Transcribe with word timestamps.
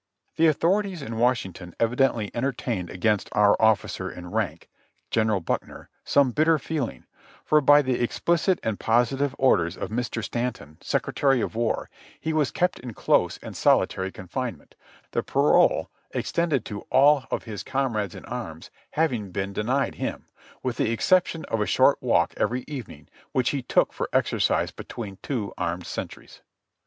The 0.35 0.47
authorities 0.47 1.03
in 1.03 1.19
Washington 1.19 1.75
evidently 1.79 2.31
entertained 2.33 2.89
against 2.89 3.29
our 3.33 3.55
officer 3.61 4.09
in 4.09 4.31
rank. 4.31 4.67
General 5.11 5.41
Buckner, 5.41 5.89
some 6.03 6.31
bitter 6.31 6.57
feeling, 6.57 7.05
for 7.45 7.61
by 7.61 7.83
the 7.83 7.99
expHcit 7.99 8.57
and 8.63 8.79
positive 8.79 9.35
orders 9.37 9.77
of 9.77 9.89
Mr. 9.91 10.23
Stanton, 10.23 10.77
Secretary 10.81 11.39
of 11.39 11.51
W^ar, 11.51 11.53
PRISON 11.53 11.69
LIFE 11.69 11.83
AT 11.83 11.93
FORT 11.93 11.93
WARREN 11.93 11.93
219 12.15 12.17
he 12.21 12.33
was 12.33 12.51
kept 12.51 12.79
in 12.79 12.93
close 12.95 13.37
and 13.43 13.55
solitary 13.55 14.11
confinement, 14.11 14.75
the 15.11 15.21
parole 15.21 15.91
ex 16.15 16.31
tended 16.31 16.65
to 16.65 16.81
all 16.89 17.25
of 17.29 17.43
his 17.43 17.61
comrades 17.61 18.15
in 18.15 18.25
arms 18.25 18.71
having 18.93 19.29
been 19.29 19.53
denied 19.53 19.93
him, 20.01 20.25
with 20.63 20.77
the 20.77 20.89
exception 20.89 21.45
of 21.45 21.61
a 21.61 21.67
short 21.67 22.01
walk 22.01 22.33
every 22.37 22.63
evening 22.67 23.07
which 23.33 23.51
he 23.51 23.61
took 23.61 23.93
for 23.93 24.09
exercise 24.11 24.71
between 24.71 25.19
two 25.21 25.53
armed 25.59 25.85
sentries. 25.85 26.41